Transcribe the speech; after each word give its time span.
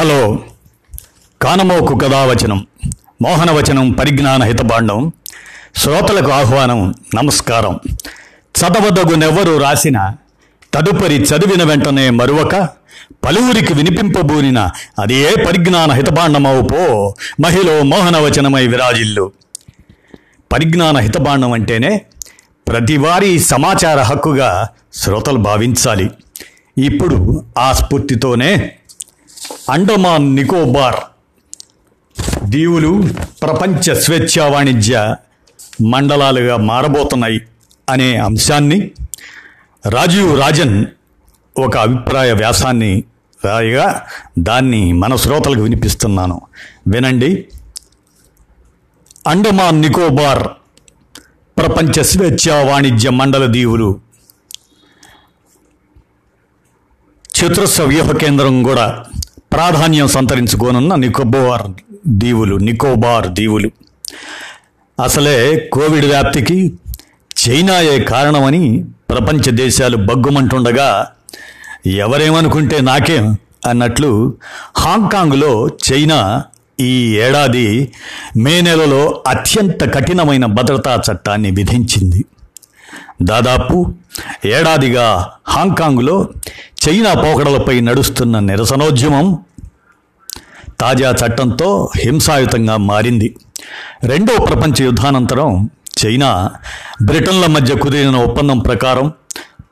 Hello 0.00 0.38
కానమోకు 1.42 1.98
కథావచనం 1.98 2.66
మోహనవచనం 3.22 3.92
పరిజ్ఞాన 3.92 4.42
హితబాండం 4.42 5.12
శ్రోతలకు 5.76 6.32
ఆహ్వానం 6.32 6.94
నమస్కారం. 7.14 7.80
చదవదగునెవ్వరు 8.60 9.58
రాసిన 9.58 10.12
తదుపరి 10.74 11.14
చదివిన 11.14 11.62
వెంటనే 11.62 12.10
మరువక 12.10 12.68
పలువురికి 13.24 13.74
వినిపింపబూనిన 13.74 14.70
అది 14.98 15.14
ఏ 15.14 15.34
పరిజ్ఞాన 15.34 15.92
హితబాండమవు 15.92 16.62
పో 16.62 17.14
మహిళ 17.40 17.82
మోహనవచనమై 17.82 18.66
విరాజిల్లు. 18.66 19.32
పరిజ్ఞాన 20.52 20.98
హితబాండం 20.98 21.52
అంటేనే 21.52 22.02
ప్రతివారీ 22.68 23.38
సమాచార 23.38 24.00
హక్కుగా 24.00 24.68
శ్రోతలు 24.94 25.38
భావించాలి. 25.38 26.10
ఇప్పుడు 26.78 27.44
ఆ 27.58 27.72
స్ఫూర్తితోనే 27.72 28.76
అండమాన్ 29.70 30.36
నికోబార్. 30.36 30.94
దీవులు 32.44 33.04
ప్రపంచ 33.42 34.00
స్వేచ్ఛా 34.00 34.48
వాణిజ్య 34.48 35.16
మండలాలుగా 35.86 36.56
మారబోతున్నాయి 36.56 37.40
అనే 37.88 38.16
అంశాన్ని 38.16 38.90
రాజీవ్ 39.88 40.40
రాజన్ 40.40 40.86
ఒక 41.58 41.76
అభిప్రాయ 41.76 42.32
వ్యాసాన్ని 42.32 43.04
రాయగా 43.44 44.06
దాన్ని 44.38 44.92
మన 44.92 45.16
శ్రోతలకు 45.16 45.62
వినిపిస్తున్నాను. 45.62 46.40
వినండి. 46.88 47.48
అండమాన్ 49.26 49.80
నికోబార్ 49.80 50.48
ప్రపంచ 51.58 52.02
స్వేచ్ఛా 52.02 52.64
వాణిజ్య 52.64 53.10
మండల 53.10 53.46
దీవులు. 53.46 54.00
చతురస్ర 57.40 57.82
వ్యూహ 57.82 58.12
కేంద్రం 58.12 58.62
కూడా 58.62 59.04
ప్రాధాన్యం 59.52 60.08
సంతరించుకోనున్న 60.08 60.94
నికోబార్ 60.94 61.66
దీవులు 62.06 62.56
నికోబార్ 62.56 63.28
దీవులు. 63.28 63.70
అసలే 65.00 65.36
కోవిడ్ 65.72 66.04
వ్యాప్తికి 66.04 66.58
చైనాయే 67.42 68.04
కారణమని 68.04 68.84
ప్రపంచ 69.10 69.50
దేశాలు 69.50 69.96
బగ్గుమంటుండగా 69.96 70.88
ఎవరేమనుకుంటే 71.86 72.80
నాకేం 72.80 73.26
అన్నట్లు 73.66 74.10
హాంకాంగ్లో 74.76 75.68
చైనా 75.68 76.18
ఈ 76.80 76.92
ఏడాది 77.16 77.92
మే 78.36 78.60
నెలలో 78.60 79.22
అత్యంత 79.26 79.94
కఠినమైన 79.94 80.44
భద్రతా 80.46 81.02
చట్టాన్ని 81.06 81.50
విధించింది. 81.50 82.20
దాదాపు 83.22 83.94
ఏడాదిగా 84.46 85.28
హాంకాంగ్లో 85.48 86.28
చైనా 86.88 87.14
పోకడలపై 87.14 87.80
నడుస్తున్న 87.80 88.38
నిరసనోద్యమం 88.38 89.38
తాజా 90.80 91.10
చట్టంతో 91.10 91.90
హింసాయుతంగా 91.96 92.76
మారింది. 92.76 93.36
రెండో 94.04 94.44
ప్రపంచ 94.44 94.82
యుద్ధానంతరం 94.82 95.70
చైనా 95.98 96.50
బ్రిటన్ల 97.02 97.46
మధ్య 97.46 97.74
కుదిరిన 97.74 98.16
ఒప్పందం 98.16 98.58
ప్రకారం 98.58 99.12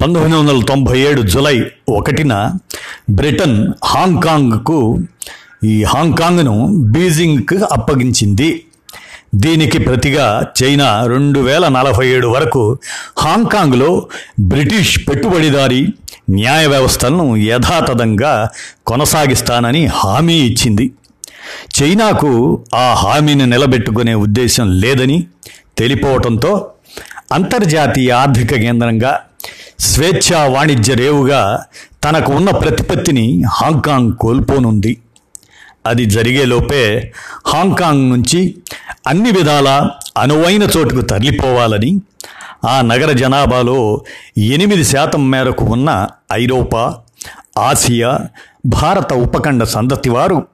పంతొమ్మిది 0.01 0.37
వందల 0.37 0.61
తొంభై 0.65 1.01
ఏడు 1.01 1.23
జులై 1.23 1.71
ఒకటిన 1.89 2.53
బ్రిటన్ 3.11 3.73
హాంకాంగ్కు 3.85 4.99
ఈ 5.65 5.85
హాంకాంగ్ను 5.85 6.69
బీజింగ్కు 6.73 7.57
అప్పగించింది. 7.73 8.65
దీనికి 9.35 9.79
ప్రతిగా 9.79 10.43
చైనా 10.63 11.07
రెండు 11.07 11.41
వేల 11.41 11.69
నలభై 11.69 12.09
ఏడు 12.09 12.29
వరకు 12.29 12.79
హాంకాంగ్లో 13.19 14.07
బ్రిటిష్ 14.41 15.09
పెట్టుబడిదారి 15.09 15.95
న్యాయ 16.31 16.67
వ్యవస్థలను 16.67 17.37
యథాతథంగా 17.37 18.49
కొనసాగిస్తానని 18.87 19.87
హామీ 19.87 20.35
ఇచ్చింది. 20.35 20.93
చైనాకు 21.81 22.63
ఆ 22.75 22.95
హామీని 22.95 23.47
నిలబెట్టుకునే 23.47 24.15
ఉద్దేశం 24.15 24.81
లేదని 24.81 25.27
తెలిపోవటంతో 25.79 26.67
అంతర్జాతీయ 27.33 28.11
ఆర్థిక 28.11 28.55
కేంద్రంగా 28.55 29.21
స్వేచ్ఛా 29.79 30.45
వాణిజ్య 30.45 30.95
రేవుగా 30.95 31.65
తనకు 32.05 32.33
ఉన్న 32.33 32.51
ప్రతిపత్తిని 32.51 33.43
హాంకాంగ్ 33.49 34.13
కోల్పోనుంది. 34.13 34.99
అది 35.87 36.05
జరిగేలోపే 36.05 37.13
హాంకాంగ్ 37.47 38.11
నుంచి 38.11 38.55
అన్ని 39.07 39.31
విధాల 39.31 39.91
అనువైన 40.17 40.63
చోటుకు 40.63 41.01
తరలిపోవాలని 41.01 42.01
ఆ 42.69 42.81
నగర 42.81 43.13
జనాభాలో 43.13 44.05
ఎనిమిది 44.39 44.85
శాతం 44.85 45.31
మేరకు 45.31 45.65
ఉన్న 45.65 46.09
ఐరోపా 46.33 46.97
ఆసియా 47.59 48.19
భారత 48.67 49.13
ఉపఖండ 49.13 49.65
సంతతి 49.65 50.11
వారు 50.11 50.47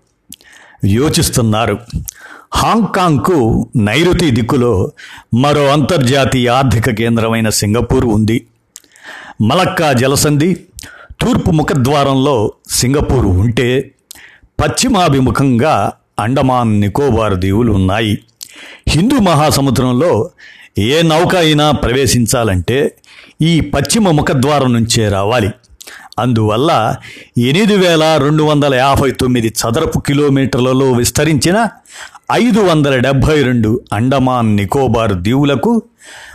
యోచిస్తున్నారు. 0.84 1.78
హాంకాంగ్కు 2.54 3.68
నైరుతి 3.76 4.30
దిక్కులో 4.30 4.92
మరో 5.34 5.66
అంతర్జాతీయ 5.66 6.48
ఆర్థిక 6.48 6.90
కేంద్రమైన 6.90 7.48
సింగపూర్ 7.48 8.04
ఉంది. 8.04 8.46
మలక్కా 9.40 9.92
జలసంధి 9.92 10.54
తూర్పు 11.20 11.50
ముఖద్వారంలో 11.50 12.52
సింగపూర్ 12.70 13.26
ఉంటే 13.26 13.93
పశ్చిమాభిముఖంగా 14.60 15.92
అండమాన్ 16.18 16.80
నికోబార్ 16.80 17.34
దీవులు 17.34 17.72
ఉన్నాయి 17.72 18.18
హిందూ 18.88 19.16
మహాసముద్రంలో 19.18 20.30
ఏ 20.78 21.02
నౌక 21.02 21.36
అయినా 21.36 21.70
ప్రవేశించాలంటే 21.70 22.96
ఈ 23.42 23.60
పశ్చిమ 23.60 24.10
ముఖద్వారం 24.10 24.72
నుంచే 24.72 25.08
రావాలి. 25.08 25.50
అందువల్ల 26.18 26.96
ఎనిమిది 27.38 27.76
వేల 27.76 28.18
రెండు 28.22 28.42
వందల 28.42 28.74
యాభై 28.74 29.10
తొమ్మిది 29.10 29.48
చదరపు 29.48 29.98
కిలోమీటర్లలో 29.98 30.92
విస్తరించిన 30.92 31.68
ఐదు 32.32 32.60
వందల 32.60 32.96
డెబ్భై 32.96 33.42
రెండు 33.42 33.80
అండమాన్ 33.92 34.56
నికోబార్ 34.56 35.14
దీవులకు 35.14 35.82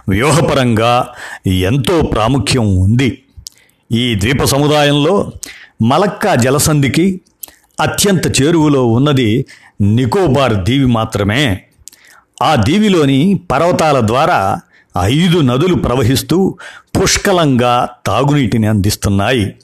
వ్యూహపరంగా 0.10 1.08
ఎంతో 1.48 2.02
ప్రాముఖ్యం 2.02 2.78
ఉంది. 2.78 3.22
ఈ 3.92 4.16
ద్వీప 4.16 4.44
సముదాయంలో 4.44 5.32
మలక్కా 5.82 6.36
జలసంధికి 6.36 7.22
అత్యంత 7.80 8.42
చేరువలో 8.42 8.88
ఉన్నది 8.88 9.46
నికోబార్ 9.82 10.64
దీవి 10.64 10.86
మాత్రమే. 10.86 11.64
ఆ 12.44 12.56
దీవిలోని 12.56 13.40
పర్వతాల 13.52 14.08
ద్వారా 14.08 14.60
ఐదు 15.02 15.40
నదులు 15.40 15.76
ప్రవహిస్తూ 15.76 16.58
పుష్కలంగా 16.98 17.90
తాగునీటిని 18.06 18.68
అందిస్తున్నాయి. 18.68 19.56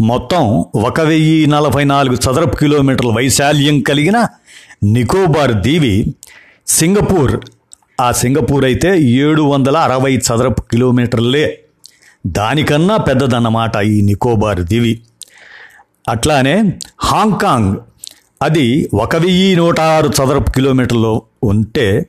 మొత్తం 0.00 0.64
ఒక 0.74 1.00
వెయ్యి 1.00 1.46
నలభై 1.46 1.84
నాలుగు 1.84 2.14
చదరపు 2.14 2.56
కిలోమీటర్ల 2.56 3.10
వైశాల్యం 3.10 3.80
కలిగిన 3.80 4.26
నికోబార్ 4.84 5.52
దీవి 5.52 6.14
సింగపూర్. 6.66 7.40
ఆ 8.00 8.12
సింగపూర్ 8.12 8.64
అయితే 8.64 9.00
ఏడు 9.00 9.42
వందల 9.42 9.76
అరవై 9.76 10.16
చదరపు 10.16 10.60
కిలోమీటర్లే. 10.62 11.58
దానికన్నా 12.26 12.96
పెద్దదన్నమాట 12.96 13.76
ఈ 13.76 14.00
నికోబార్ 14.00 14.60
దీవి. 14.60 15.00
అట్లానే 16.08 16.80
హాంకాంగ్ 17.02 17.76
అది 18.42 18.90
ఒక 18.94 19.16
వెయ్యి 19.16 19.56
నూట 19.56 19.80
ఆరు 19.80 20.08
చదరపు 20.08 20.50
కిలోమీటర్లు 20.50 21.22
ఉంటే 21.44 22.06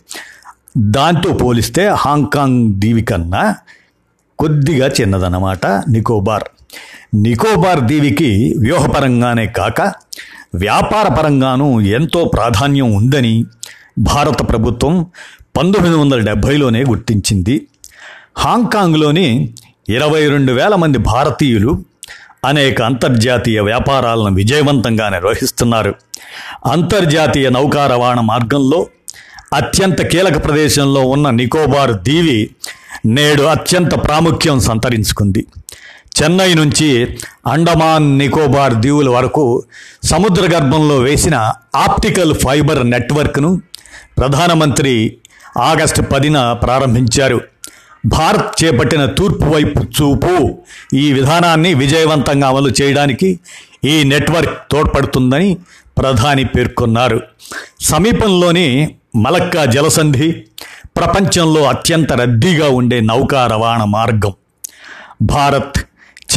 దాంతో 0.77 1.33
పోలిస్తే 1.33 1.87
హాంకాంగ్ 1.87 2.73
దీవి 2.73 3.01
కన్నా 3.01 3.55
కొద్దిగా 4.39 4.87
చిన్నదన్నమాట 4.87 5.65
నికోబార్. 5.65 6.43
నికోబార్ 7.15 7.79
దీవికి 7.79 8.55
వ్యూహపరంగానే 8.59 9.47
కాక 9.47 9.81
వ్యాపార 10.55 11.13
పరంగానూ 11.13 11.81
ఎంతో 11.81 12.23
ప్రాధాన్యం 12.23 12.93
ఉందని 12.93 13.45
భారత 13.99 14.49
ప్రభుత్వం 14.49 15.03
పంతొమ్మిది 15.57 15.95
వందల 15.95 16.19
డెబ్భైలోనే 16.19 16.83
గుర్తించింది. 16.83 17.67
హాంకాంగ్లోని 18.37 19.53
ఇరవై 19.89 20.27
రెండు 20.27 20.51
వేల 20.51 20.75
మంది 20.75 20.97
భారతీయులు 20.97 21.83
అనేక 22.45 22.81
అంతర్జాతీయ 22.81 23.59
వ్యాపారాలను 23.59 24.35
విజయవంతంగా 24.35 25.09
నిర్వహిస్తున్నారు. 25.09 25.95
అంతర్జాతీయ 26.65 27.49
నౌకా 27.49 27.87
రవాణా 27.87 28.21
మార్గంలో 28.21 28.87
అత్యంత 29.53 30.01
కీలక 30.01 30.43
ప్రదేశంలో 30.43 31.01
ఉన్న 31.01 31.29
నికోబార్ 31.29 31.93
దీవి 32.01 32.49
నేడు 33.05 33.43
అత్యంత 33.43 33.93
ప్రాముఖ్యం 34.03 34.59
సంతరించుకుంది. 34.59 35.45
చెన్నై 36.17 36.53
నుంచి 36.53 37.17
అండమాన్ 37.47 38.17
నికోబార్ 38.17 38.73
దీవుల 38.73 39.09
వరకు 39.09 39.63
సముద్ర 40.03 40.43
గర్భంలో 40.43 40.97
వేసిన 40.97 41.35
ఆప్టికల్ 41.75 42.33
ఫైబర్ 42.35 42.89
నెట్వర్క్ను 42.89 43.61
ప్రధానమంత్రి 44.17 45.17
ఆగస్టు 45.57 46.01
పదిన 46.01 46.37
ప్రారంభించారు. 46.53 47.41
భారత్ 48.05 48.63
చేపట్టిన 48.63 49.05
తూర్పు 49.05 49.45
వైపు 49.45 49.79
చూపు. 49.79 50.57
ఈ 50.93 51.13
విధానాన్ని 51.13 51.73
విజయవంతంగా 51.73 52.47
అమలు 52.47 52.73
చేయడానికి 52.81 53.39
ఈ 53.85 54.03
నెట్వర్క్ 54.03 54.71
తోడ్పడుతుందని 54.71 55.57
ప్రధాని 55.97 56.45
పేర్కొన్నారు. 56.45 57.21
సమీపంలోని 57.81 58.95
మలక్కా 59.15 59.65
జలసంధి 59.65 60.43
ప్రపంచంలో 60.97 61.63
అత్యంత 61.63 62.13
రద్దీగా 62.13 62.69
ఉండే 62.69 62.99
నౌకా 62.99 63.47
రవాణా 63.47 63.85
మార్గం. 63.85 64.33
Bharat 65.21 65.79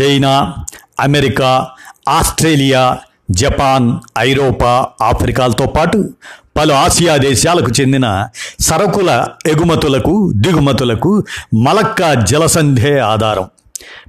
China 0.01 0.55
America 1.01 1.69
Australia 2.09 2.99
Japan 3.31 3.99
ఐరోపా 4.19 4.87
ఆఫ్రికాలతో 5.03 5.67
పాటు 5.67 6.11
పలు 6.59 6.73
ఆసియా 6.73 7.17
దేశాలకు 7.17 7.71
చెందిన 7.81 8.29
సరకుల 8.61 9.11
ఎగుమతులకు 9.47 10.33
దిగుమతులకు 10.37 11.25
మలక్కా 11.55 12.15
జలసంధే 12.15 12.99
ఆధారం. 12.99 13.47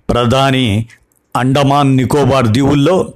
ప్రధాని 0.10 0.86
అండమాన్ 1.38 1.98
నికోబార్ 1.98 2.48
దీవుల్లో 2.48 3.08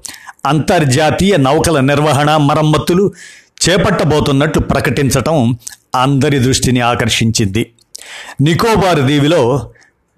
అంతర్జాతీయ 0.46 1.38
నౌకల 1.38 1.80
నిర్వహణ 1.80 2.38
మరమ్మతులు 2.38 3.14
చేపట్టబోతున్నట్లు 3.64 4.62
ప్రకటించటం 4.62 5.58
అందరి 5.96 6.40
దృష్టిని 6.40 6.80
ఆకర్షించింది. 6.80 7.72
నికోబార్ 8.42 9.02
దీవిలో 9.02 9.70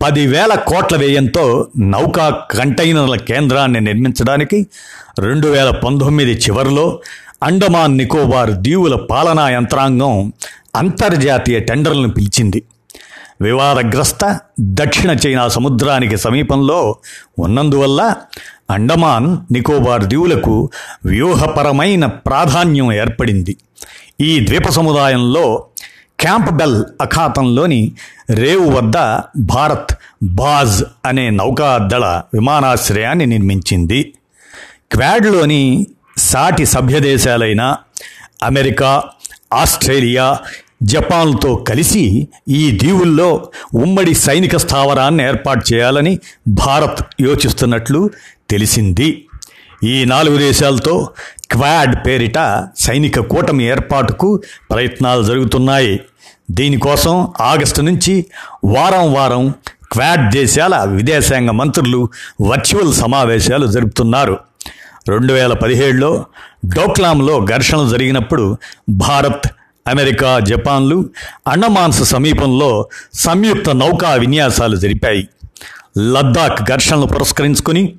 పదివేల 0.03 0.53
కోట్ల 0.53 0.95
వ్యయంతో 0.97 1.67
నౌకా 1.79 2.41
కంటైనర్ల 2.51 3.15
కేంద్రాన్ని 3.15 3.81
నిర్మించడానికి 3.81 4.67
రెండు 5.19 5.47
వేల 5.47 5.69
పంతొమ్మిది 5.69 6.31
చివరిలో 6.31 6.99
అండమాన్ 7.43 7.97
నికోబార్ 7.97 8.51
దీవుల 8.51 8.95
పాలనా 8.95 9.49
యంత్రాంగం 9.49 10.33
అంతర్జాతీయ 10.75 11.59
టెండర్లను 11.59 12.09
పిలిచింది. 12.09 12.63
వివాదగ్రస్త 13.41 14.39
దక్షిణ 14.61 15.11
చైనా 15.11 15.47
సముద్రానికి 15.47 16.17
సమీపంలో 16.17 16.95
ఉన్నందువల్ల 17.39 18.15
అండమాన్ 18.69 19.53
నికోబార్ 19.53 20.05
దీవులకు 20.05 20.69
వ్యూహపరమైన 21.05 22.05
ప్రాధాన్యం 22.05 22.93
ఏర్పడింది. 22.93 23.57
ఈ 24.21 24.45
ద్వీప 24.45 24.69
సముదాయంలో 24.69 25.65
క్యాంప్బెల్ 26.19 26.83
అఖాతంలోని 27.01 27.91
రేవు 28.29 28.71
వద్ద 28.71 29.21
భారత్ 29.39 29.95
బాజ్ 30.23 30.83
అనే 31.05 31.29
నౌకాదళ 31.29 32.21
విమానాశ్రయాన్ని 32.33 33.25
నిర్మించింది. 33.25 34.13
క్వాడ్లోని 34.91 35.87
సాటి 36.17 36.65
సభ్యదేశాలైన 36.65 37.75
అమెరికా 38.43 39.03
ఆస్ట్రేలియా 39.53 40.39
జపాన్తో 40.83 41.55
కలిసి 41.55 42.27
ఈ 42.49 42.71
దీవుల్లో 42.71 43.49
ఉమ్మడి 43.75 44.13
సైనిక 44.13 44.57
స్థావరాన్ని 44.57 45.23
ఏర్పాటు 45.23 45.73
చేయాలని 45.73 46.19
భారత్ 46.47 47.21
యోచిస్తున్నట్లు 47.21 48.09
తెలిసింది. 48.49 49.25
ఈ 49.83 50.05
నాలుగు 50.05 50.37
దేశాలతో 50.37 51.09
క్వాడ్ 51.51 52.07
పేరిట 52.07 52.67
సైనిక 52.77 53.19
కూటమి 53.19 53.63
ఏర్పాటుకు 53.63 54.41
ప్రయత్నాలు 54.71 55.23
జరుగుతున్నాయి. 55.23 55.99
దీనికోసం 56.51 57.27
ఆగస్టు 57.41 57.81
నుంచి 57.81 58.25
వారం 58.65 59.13
వారం 59.13 59.53
క్వాడ్ 59.91 60.33
దేశాల 60.33 60.83
విదేశాంగ 60.83 61.49
మంత్రులు 61.51 62.09
వర్చువల్ 62.41 62.93
సమావేశాలు 62.93 63.67
జరుపుతున్నారు. 63.67 64.37
రెండు 65.09 65.33
వేల 65.33 65.53
పదిహేడులో 65.53 66.25
డోక్లాంలో 66.65 67.45
ఘర్షణలు 67.45 67.89
జరిగినప్పుడు 67.89 68.57
భారత్ 68.89 69.47
అమెరికా 69.87 70.39
జపాన్లు 70.39 71.09
అండమాన్స్ 71.47 72.03
సమీపంలో 72.03 72.89
సంయుక్త 73.13 73.69
నౌకా 73.69 74.13
విన్యాసాలు 74.13 74.75
జరిపాయి. 74.75 75.27
లద్దాఖ్ 75.97 76.63
ఘర్షణలు 76.63 77.05
పురస్కరించుకుని 77.05 77.93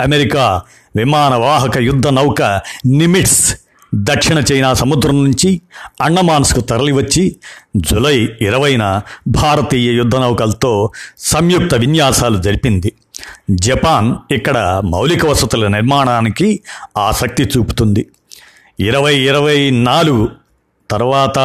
అమెరికా 0.00 0.62
విమానవాహక 0.96 1.78
యుద్ధ 1.78 2.08
నౌక 2.08 2.42
నిమిట్స్ 2.86 3.56
దక్షిణ 3.94 4.38
చైనా 4.38 4.74
సముద్రం 4.74 5.24
నుంచి 5.24 5.60
అండమాన్స్కు 6.00 6.60
తరలివచ్చి 6.60 7.36
జులై 7.76 8.28
ఇరవైన 8.40 9.02
భారతీయ 9.28 9.90
యుద్ధ 9.92 10.16
నౌకలతో 10.16 10.90
సంయుక్త 11.18 11.74
విన్యాసాలు 11.74 12.42
జరిపింది. 12.42 12.92
జపాన్ 13.50 14.16
ఇక్కడ 14.30 14.58
మౌలిక 14.84 15.26
వసతుల 15.26 15.68
నిర్మాణానికి 15.68 16.60
ఆసక్తి 16.98 17.44
చూపుతుంది. 17.44 18.06
ఇరవై 18.80 19.14
ఇరవై 19.14 19.70
నాలుగు 19.70 20.28
తర్వాత 20.90 21.38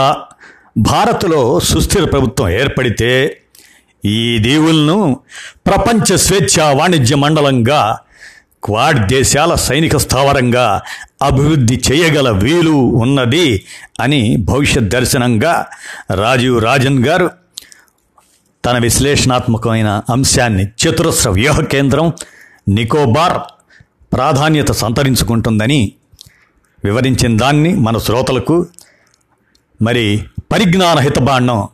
భారత్లో 0.78 1.60
సుస్థిర 1.60 2.06
ప్రభుత్వం 2.06 2.50
ఏర్పడితే 2.50 3.12
ఈ 4.06 4.40
దీవులను 4.40 4.98
ప్రపంచ 5.68 6.18
స్వేచ్ఛ 6.18 6.74
వాణిజ్య 6.74 7.16
మండలంగా 7.16 8.00
క్వాడ్ 8.64 9.08
దేశాల 9.08 9.56
సైనిక 9.56 9.98
స్థావరంగా 9.98 10.82
అభివృద్ధి 11.22 11.82
చేయగల 11.88 12.30
వీలు 12.30 12.78
ఉన్నది 12.96 13.48
అని 14.00 14.38
భవిష్యత్ 14.38 14.90
దర్శనంగా 14.90 15.54
రాజీవ్ 16.12 16.64
రాజన్ 16.64 17.06
గారు 17.06 17.30
తన 18.68 18.78
విశ్లేషణాత్మకమైన 18.78 20.02
అంశాన్ని 20.10 20.64
చతురస్ర 20.64 21.30
వ్యూహ 21.30 21.60
కేంద్రం 21.62 22.14
నికోబార్ 22.70 23.38
ప్రాధాన్యత 24.14 24.72
సంతరించుకుంటుందని 24.72 25.92
వివరించిన 26.84 27.38
దాన్ని 27.38 27.76
మన 27.76 27.98
శ్రోతలకు 27.98 28.68
మరి 29.82 30.24
పరిజ్ఞాన 30.52 31.00
హితబాండం 31.00 31.68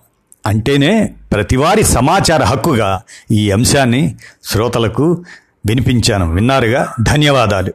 అంటేనే 0.46 1.16
ప్రతివారి 1.32 1.84
సమాచార 1.84 2.44
హక్కుగా 2.44 3.02
ఈ 3.32 3.52
అంశాన్ని 3.52 4.16
శ్రోతలకు 4.44 5.26
వినిపించాను. 5.66 6.34
విన్నారుగా? 6.34 6.96
ధన్యవాదాలు. 7.02 7.74